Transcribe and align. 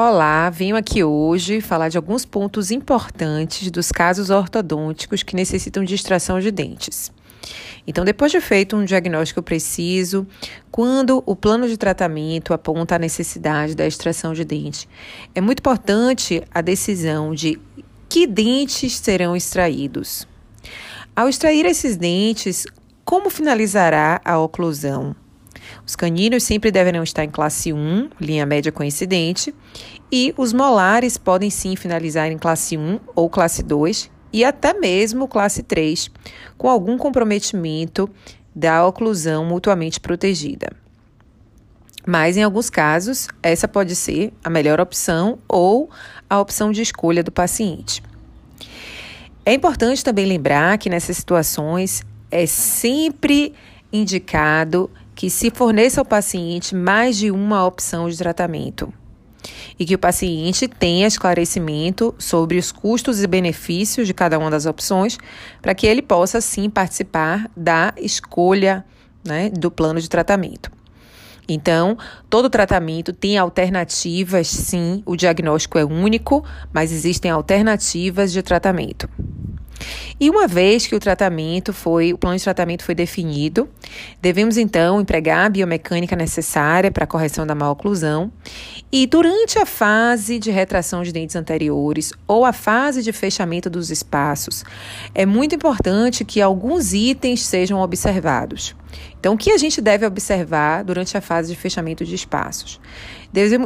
Olá, 0.00 0.48
venho 0.48 0.76
aqui 0.76 1.02
hoje 1.02 1.60
falar 1.60 1.88
de 1.88 1.96
alguns 1.96 2.24
pontos 2.24 2.70
importantes 2.70 3.68
dos 3.68 3.90
casos 3.90 4.30
ortodônticos 4.30 5.24
que 5.24 5.34
necessitam 5.34 5.82
de 5.82 5.92
extração 5.92 6.38
de 6.38 6.52
dentes. 6.52 7.10
Então, 7.84 8.04
depois 8.04 8.30
de 8.30 8.40
feito 8.40 8.76
um 8.76 8.84
diagnóstico 8.84 9.42
preciso, 9.42 10.24
quando 10.70 11.20
o 11.26 11.34
plano 11.34 11.66
de 11.66 11.76
tratamento 11.76 12.54
aponta 12.54 12.94
a 12.94 12.98
necessidade 13.00 13.74
da 13.74 13.88
extração 13.88 14.32
de 14.32 14.44
dente, 14.44 14.88
é 15.34 15.40
muito 15.40 15.58
importante 15.58 16.44
a 16.54 16.60
decisão 16.60 17.34
de 17.34 17.58
que 18.08 18.24
dentes 18.24 18.98
serão 18.98 19.34
extraídos. 19.34 20.28
Ao 21.16 21.28
extrair 21.28 21.66
esses 21.66 21.96
dentes, 21.96 22.66
como 23.04 23.28
finalizará 23.28 24.20
a 24.24 24.38
oclusão? 24.38 25.16
Os 25.86 25.96
caninos 25.96 26.42
sempre 26.42 26.70
deverão 26.70 27.02
estar 27.02 27.24
em 27.24 27.30
classe 27.30 27.72
1, 27.72 28.10
linha 28.20 28.46
média 28.46 28.72
coincidente, 28.72 29.54
e 30.10 30.34
os 30.36 30.52
molares 30.52 31.16
podem 31.16 31.50
sim 31.50 31.76
finalizar 31.76 32.30
em 32.30 32.38
classe 32.38 32.76
1 32.76 33.00
ou 33.14 33.28
classe 33.28 33.62
2 33.62 34.10
e 34.32 34.44
até 34.44 34.74
mesmo 34.74 35.28
classe 35.28 35.62
3, 35.62 36.10
com 36.56 36.68
algum 36.68 36.98
comprometimento 36.98 38.08
da 38.54 38.84
oclusão 38.86 39.44
mutuamente 39.44 40.00
protegida. 40.00 40.70
Mas 42.06 42.36
em 42.36 42.42
alguns 42.42 42.70
casos, 42.70 43.28
essa 43.42 43.68
pode 43.68 43.94
ser 43.94 44.32
a 44.42 44.48
melhor 44.48 44.80
opção 44.80 45.38
ou 45.46 45.90
a 46.28 46.40
opção 46.40 46.72
de 46.72 46.80
escolha 46.80 47.22
do 47.22 47.30
paciente. 47.30 48.02
É 49.44 49.52
importante 49.52 50.04
também 50.04 50.26
lembrar 50.26 50.76
que 50.78 50.90
nessas 50.90 51.16
situações 51.16 52.02
é 52.30 52.46
sempre 52.46 53.54
indicado 53.92 54.90
que 55.18 55.28
se 55.28 55.50
forneça 55.50 56.00
ao 56.00 56.04
paciente 56.04 56.76
mais 56.76 57.16
de 57.16 57.28
uma 57.28 57.66
opção 57.66 58.08
de 58.08 58.16
tratamento 58.16 58.94
e 59.76 59.84
que 59.84 59.96
o 59.96 59.98
paciente 59.98 60.68
tenha 60.68 61.08
esclarecimento 61.08 62.14
sobre 62.20 62.56
os 62.56 62.70
custos 62.70 63.20
e 63.20 63.26
benefícios 63.26 64.06
de 64.06 64.14
cada 64.14 64.38
uma 64.38 64.48
das 64.48 64.64
opções, 64.64 65.18
para 65.60 65.74
que 65.74 65.88
ele 65.88 66.02
possa 66.02 66.40
sim 66.40 66.70
participar 66.70 67.50
da 67.56 67.92
escolha 67.96 68.84
né, 69.24 69.50
do 69.50 69.72
plano 69.72 70.00
de 70.00 70.08
tratamento. 70.08 70.70
Então, 71.48 71.98
todo 72.30 72.48
tratamento 72.48 73.12
tem 73.12 73.38
alternativas, 73.38 74.46
sim, 74.46 75.02
o 75.04 75.16
diagnóstico 75.16 75.78
é 75.78 75.84
único, 75.84 76.44
mas 76.72 76.92
existem 76.92 77.28
alternativas 77.28 78.30
de 78.30 78.40
tratamento. 78.40 79.08
E 80.20 80.28
uma 80.28 80.46
vez 80.46 80.86
que 80.86 80.94
o 80.94 81.00
tratamento 81.00 81.72
foi, 81.72 82.12
o 82.12 82.18
plano 82.18 82.36
de 82.36 82.44
tratamento 82.44 82.84
foi 82.84 82.94
definido, 82.94 83.68
devemos 84.20 84.56
então 84.56 85.00
empregar 85.00 85.46
a 85.46 85.48
biomecânica 85.48 86.16
necessária 86.16 86.90
para 86.90 87.04
a 87.04 87.06
correção 87.06 87.46
da 87.46 87.54
maloclusão. 87.54 88.32
E 88.90 89.06
durante 89.06 89.58
a 89.58 89.66
fase 89.66 90.38
de 90.38 90.50
retração 90.50 91.02
de 91.02 91.12
dentes 91.12 91.36
anteriores 91.36 92.12
ou 92.26 92.44
a 92.44 92.52
fase 92.52 93.02
de 93.02 93.12
fechamento 93.12 93.68
dos 93.68 93.90
espaços, 93.90 94.64
é 95.14 95.26
muito 95.26 95.54
importante 95.54 96.24
que 96.24 96.40
alguns 96.40 96.92
itens 96.92 97.44
sejam 97.44 97.80
observados. 97.80 98.74
Então, 99.20 99.34
o 99.34 99.38
que 99.38 99.50
a 99.50 99.58
gente 99.58 99.80
deve 99.80 100.06
observar 100.06 100.82
durante 100.84 101.16
a 101.16 101.20
fase 101.20 101.52
de 101.52 101.58
fechamento 101.58 102.04
de 102.04 102.14
espaços? 102.14 102.80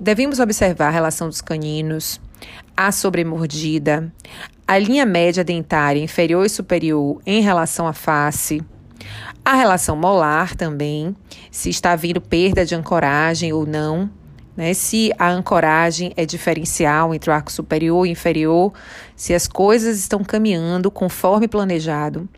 Devemos 0.00 0.40
observar 0.40 0.88
a 0.88 0.90
relação 0.90 1.28
dos 1.28 1.40
caninos, 1.40 2.20
a 2.76 2.90
sobremordida, 2.90 4.12
a 4.66 4.78
linha 4.78 5.06
média 5.06 5.44
dentária 5.44 6.02
inferior 6.02 6.44
e 6.44 6.48
superior 6.48 7.20
em 7.26 7.40
relação 7.40 7.86
à 7.86 7.92
face, 7.92 8.62
a 9.44 9.54
relação 9.54 9.96
molar 9.96 10.56
também, 10.56 11.14
se 11.50 11.68
está 11.68 11.92
havendo 11.92 12.20
perda 12.20 12.64
de 12.64 12.74
ancoragem 12.74 13.52
ou 13.52 13.66
não, 13.66 14.10
né? 14.56 14.72
Se 14.72 15.12
a 15.18 15.30
ancoragem 15.30 16.12
é 16.16 16.24
diferencial 16.24 17.14
entre 17.14 17.30
o 17.30 17.32
arco 17.32 17.50
superior 17.50 18.06
e 18.06 18.10
inferior, 18.10 18.72
se 19.16 19.34
as 19.34 19.46
coisas 19.46 19.98
estão 19.98 20.22
caminhando 20.22 20.90
conforme 20.90 21.48
planejado 21.48 22.28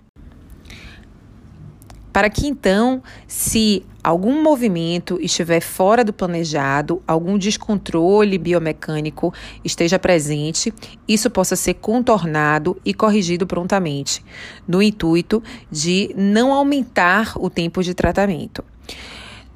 para 2.17 2.31
que 2.31 2.47
então, 2.47 3.03
se 3.29 3.85
algum 4.03 4.43
movimento 4.43 5.19
estiver 5.21 5.61
fora 5.61 6.03
do 6.03 6.15
planejado, 6.15 7.03
algum 7.07 7.37
descontrole 7.37 8.39
biomecânico 8.39 9.35
esteja 9.63 9.99
presente, 9.99 10.73
isso 11.07 11.29
possa 11.29 11.55
ser 11.55 11.75
contornado 11.75 12.81
e 12.83 12.95
corrigido 12.95 13.47
prontamente, 13.47 14.25
no 14.67 14.81
intuito 14.81 15.43
de 15.71 16.11
não 16.17 16.55
aumentar 16.55 17.35
o 17.37 17.51
tempo 17.51 17.83
de 17.83 17.93
tratamento. 17.93 18.65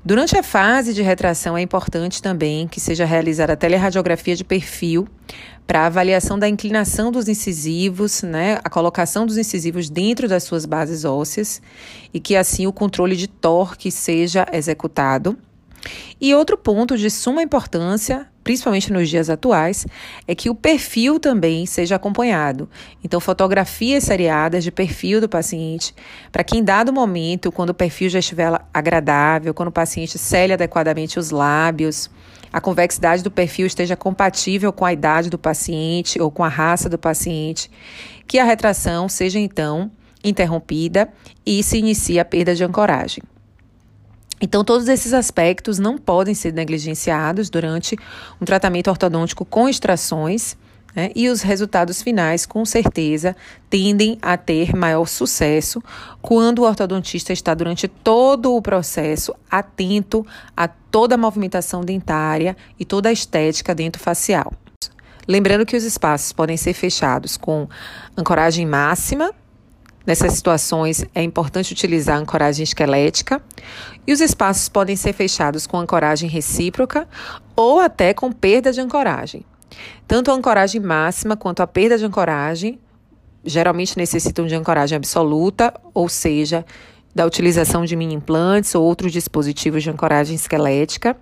Durante 0.02 0.36
a 0.36 0.42
fase 0.42 0.94
de 0.94 1.02
retração, 1.02 1.58
é 1.58 1.60
importante 1.60 2.22
também 2.22 2.66
que 2.66 2.80
seja 2.80 3.04
realizada 3.04 3.52
a 3.52 3.56
teleradiografia 3.56 4.34
de 4.34 4.42
perfil 4.42 5.06
para 5.66 5.84
avaliação 5.84 6.38
da 6.38 6.48
inclinação 6.48 7.12
dos 7.12 7.28
incisivos, 7.28 8.22
né, 8.22 8.58
a 8.64 8.70
colocação 8.70 9.26
dos 9.26 9.36
incisivos 9.36 9.90
dentro 9.90 10.26
das 10.26 10.42
suas 10.42 10.64
bases 10.64 11.04
ósseas 11.04 11.60
e 12.14 12.18
que 12.18 12.34
assim 12.34 12.66
o 12.66 12.72
controle 12.72 13.14
de 13.14 13.28
torque 13.28 13.90
seja 13.90 14.46
executado. 14.50 15.38
E 16.18 16.34
outro 16.34 16.56
ponto 16.56 16.96
de 16.96 17.10
suma 17.10 17.42
importância, 17.42 18.26
principalmente 18.50 18.92
nos 18.92 19.08
dias 19.08 19.30
atuais, 19.30 19.86
é 20.26 20.34
que 20.34 20.50
o 20.50 20.56
perfil 20.56 21.20
também 21.20 21.64
seja 21.66 21.94
acompanhado. 21.94 22.68
Então, 23.04 23.20
fotografias 23.20 24.02
seriadas 24.02 24.64
de 24.64 24.72
perfil 24.72 25.20
do 25.20 25.28
paciente, 25.28 25.94
para 26.32 26.42
que 26.42 26.58
em 26.58 26.64
dado 26.64 26.92
momento, 26.92 27.52
quando 27.52 27.70
o 27.70 27.74
perfil 27.74 28.08
já 28.08 28.18
estiver 28.18 28.60
agradável, 28.74 29.54
quando 29.54 29.68
o 29.68 29.72
paciente 29.72 30.18
cele 30.18 30.52
adequadamente 30.52 31.16
os 31.16 31.30
lábios, 31.30 32.10
a 32.52 32.60
convexidade 32.60 33.22
do 33.22 33.30
perfil 33.30 33.68
esteja 33.68 33.94
compatível 33.94 34.72
com 34.72 34.84
a 34.84 34.92
idade 34.92 35.30
do 35.30 35.38
paciente 35.38 36.20
ou 36.20 36.28
com 36.28 36.42
a 36.42 36.48
raça 36.48 36.88
do 36.88 36.98
paciente, 36.98 37.70
que 38.26 38.40
a 38.40 38.44
retração 38.44 39.08
seja 39.08 39.38
então 39.38 39.92
interrompida 40.24 41.08
e 41.46 41.62
se 41.62 41.78
inicie 41.78 42.18
a 42.18 42.24
perda 42.24 42.52
de 42.52 42.64
ancoragem. 42.64 43.22
Então, 44.40 44.64
todos 44.64 44.88
esses 44.88 45.12
aspectos 45.12 45.78
não 45.78 45.98
podem 45.98 46.34
ser 46.34 46.52
negligenciados 46.52 47.50
durante 47.50 47.96
um 48.40 48.44
tratamento 48.44 48.88
ortodôntico 48.88 49.44
com 49.44 49.68
extrações. 49.68 50.56
Né? 50.94 51.10
E 51.14 51.28
os 51.28 51.42
resultados 51.42 52.02
finais, 52.02 52.46
com 52.46 52.64
certeza, 52.64 53.36
tendem 53.68 54.18
a 54.22 54.36
ter 54.36 54.74
maior 54.74 55.06
sucesso 55.06 55.82
quando 56.20 56.60
o 56.60 56.64
ortodontista 56.64 57.32
está 57.32 57.54
durante 57.54 57.86
todo 57.86 58.56
o 58.56 58.62
processo 58.62 59.34
atento 59.50 60.26
a 60.56 60.66
toda 60.66 61.14
a 61.14 61.18
movimentação 61.18 61.82
dentária 61.82 62.56
e 62.78 62.84
toda 62.84 63.08
a 63.08 63.12
estética 63.12 63.74
dentofacial. 63.74 64.52
Lembrando 65.28 65.64
que 65.64 65.76
os 65.76 65.84
espaços 65.84 66.32
podem 66.32 66.56
ser 66.56 66.72
fechados 66.72 67.36
com 67.36 67.68
ancoragem 68.16 68.66
máxima, 68.66 69.32
Nessas 70.10 70.32
situações, 70.32 71.04
é 71.14 71.22
importante 71.22 71.72
utilizar 71.72 72.18
ancoragem 72.18 72.64
esquelética 72.64 73.40
e 74.04 74.12
os 74.12 74.20
espaços 74.20 74.68
podem 74.68 74.96
ser 74.96 75.12
fechados 75.12 75.68
com 75.68 75.78
ancoragem 75.78 76.28
recíproca 76.28 77.06
ou 77.54 77.78
até 77.78 78.12
com 78.12 78.32
perda 78.32 78.72
de 78.72 78.80
ancoragem. 78.80 79.44
Tanto 80.08 80.32
a 80.32 80.34
ancoragem 80.34 80.80
máxima 80.80 81.36
quanto 81.36 81.60
a 81.60 81.66
perda 81.68 81.96
de 81.96 82.04
ancoragem 82.04 82.80
geralmente 83.44 83.96
necessitam 83.96 84.48
de 84.48 84.54
ancoragem 84.56 84.96
absoluta, 84.96 85.72
ou 85.94 86.08
seja, 86.08 86.66
da 87.14 87.24
utilização 87.24 87.84
de 87.84 87.94
mini 87.94 88.14
implantes 88.14 88.74
ou 88.74 88.82
outros 88.82 89.12
dispositivos 89.12 89.84
de 89.84 89.90
ancoragem 89.90 90.34
esquelética. 90.34 91.16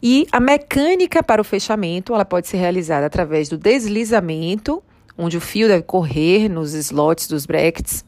E 0.00 0.28
a 0.30 0.38
mecânica 0.38 1.24
para 1.24 1.42
o 1.42 1.44
fechamento, 1.44 2.14
ela 2.14 2.24
pode 2.24 2.46
ser 2.46 2.58
realizada 2.58 3.06
através 3.06 3.48
do 3.48 3.58
deslizamento 3.58 4.80
onde 5.16 5.36
o 5.36 5.40
fio 5.40 5.68
deve 5.68 5.82
correr 5.82 6.48
nos 6.48 6.74
slots 6.74 7.28
dos 7.28 7.46
brackets, 7.46 8.04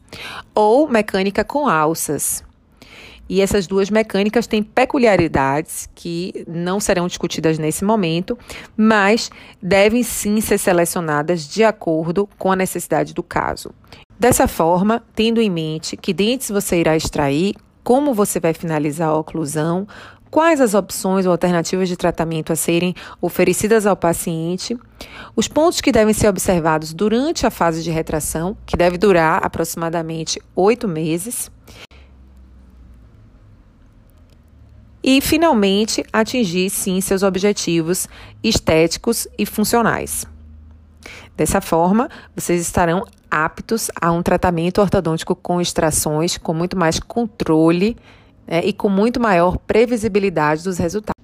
ou 0.53 0.87
mecânica 0.87 1.43
com 1.43 1.67
alças. 1.67 2.43
E 3.29 3.41
essas 3.41 3.65
duas 3.65 3.89
mecânicas 3.89 4.45
têm 4.45 4.61
peculiaridades 4.61 5.89
que 5.95 6.45
não 6.47 6.79
serão 6.79 7.07
discutidas 7.07 7.57
nesse 7.57 7.85
momento, 7.85 8.37
mas 8.75 9.31
devem 9.61 10.03
sim 10.03 10.41
ser 10.41 10.57
selecionadas 10.57 11.47
de 11.47 11.63
acordo 11.63 12.27
com 12.37 12.51
a 12.51 12.55
necessidade 12.55 13.13
do 13.13 13.23
caso. 13.23 13.71
Dessa 14.19 14.47
forma, 14.47 15.01
tendo 15.15 15.41
em 15.41 15.49
mente 15.49 15.97
que 15.97 16.13
dentes 16.13 16.49
você 16.49 16.79
irá 16.79 16.95
extrair, 16.95 17.55
como 17.83 18.13
você 18.13 18.39
vai 18.39 18.53
finalizar 18.53 19.09
a 19.09 19.17
oclusão, 19.17 19.87
quais 20.33 20.59
as 20.59 20.73
opções 20.73 21.27
ou 21.27 21.31
alternativas 21.31 21.87
de 21.87 21.95
tratamento 21.95 22.51
a 22.51 22.55
serem 22.55 22.95
oferecidas 23.21 23.85
ao 23.85 23.95
paciente, 23.95 24.75
os 25.35 25.47
pontos 25.47 25.79
que 25.79 25.91
devem 25.91 26.11
ser 26.11 26.27
observados 26.27 26.91
durante 26.91 27.45
a 27.45 27.51
fase 27.51 27.83
de 27.83 27.91
retração, 27.91 28.57
que 28.65 28.75
deve 28.75 28.97
durar 28.97 29.45
aproximadamente 29.45 30.41
oito 30.55 30.87
meses. 30.87 31.51
E, 35.03 35.21
finalmente, 35.21 36.03
atingir 36.11 36.71
sim 36.71 36.99
seus 36.99 37.21
objetivos 37.21 38.07
estéticos 38.43 39.27
e 39.37 39.45
funcionais. 39.45 40.25
Dessa 41.37 41.61
forma, 41.61 42.09
vocês 42.35 42.59
estarão 42.59 43.05
aptos 43.29 43.91
a 44.01 44.11
um 44.11 44.23
tratamento 44.23 44.81
ortodôntico 44.81 45.35
com 45.35 45.61
extrações, 45.61 46.39
com 46.39 46.55
muito 46.55 46.75
mais 46.75 46.99
controle 46.99 47.95
né, 48.47 48.61
e 48.63 48.73
com 48.73 48.89
muito 48.89 49.19
maior 49.19 49.57
previsibilidade 49.57 50.63
dos 50.63 50.77
resultados. 50.77 51.22